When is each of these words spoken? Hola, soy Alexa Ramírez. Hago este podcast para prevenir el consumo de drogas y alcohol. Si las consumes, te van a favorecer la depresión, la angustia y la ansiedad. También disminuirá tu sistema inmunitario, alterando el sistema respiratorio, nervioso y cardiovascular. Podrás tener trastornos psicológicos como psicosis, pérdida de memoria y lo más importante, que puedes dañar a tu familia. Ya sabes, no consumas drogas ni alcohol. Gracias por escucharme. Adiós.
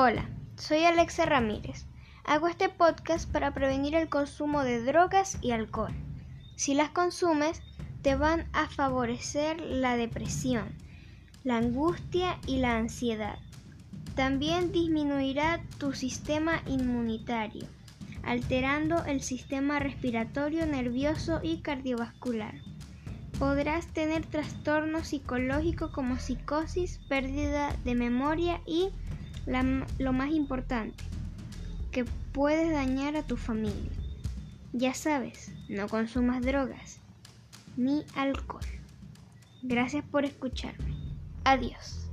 Hola, 0.00 0.28
soy 0.54 0.84
Alexa 0.84 1.26
Ramírez. 1.26 1.84
Hago 2.22 2.46
este 2.46 2.68
podcast 2.68 3.28
para 3.28 3.52
prevenir 3.52 3.96
el 3.96 4.08
consumo 4.08 4.62
de 4.62 4.80
drogas 4.80 5.38
y 5.42 5.50
alcohol. 5.50 5.92
Si 6.54 6.74
las 6.74 6.90
consumes, 6.90 7.60
te 8.02 8.14
van 8.14 8.46
a 8.52 8.68
favorecer 8.68 9.60
la 9.60 9.96
depresión, 9.96 10.68
la 11.42 11.56
angustia 11.56 12.38
y 12.46 12.58
la 12.58 12.76
ansiedad. 12.76 13.40
También 14.14 14.70
disminuirá 14.70 15.60
tu 15.78 15.92
sistema 15.92 16.62
inmunitario, 16.68 17.66
alterando 18.22 19.04
el 19.04 19.20
sistema 19.20 19.80
respiratorio, 19.80 20.64
nervioso 20.64 21.40
y 21.42 21.58
cardiovascular. 21.58 22.54
Podrás 23.40 23.88
tener 23.88 24.24
trastornos 24.24 25.08
psicológicos 25.08 25.90
como 25.90 26.20
psicosis, 26.20 26.98
pérdida 27.08 27.74
de 27.84 27.96
memoria 27.96 28.60
y 28.64 28.90
lo 29.98 30.12
más 30.12 30.30
importante, 30.30 31.04
que 31.90 32.04
puedes 32.32 32.70
dañar 32.70 33.16
a 33.16 33.22
tu 33.22 33.36
familia. 33.36 33.90
Ya 34.72 34.94
sabes, 34.94 35.52
no 35.68 35.88
consumas 35.88 36.42
drogas 36.42 37.00
ni 37.76 38.04
alcohol. 38.14 38.64
Gracias 39.62 40.04
por 40.04 40.24
escucharme. 40.24 40.94
Adiós. 41.44 42.07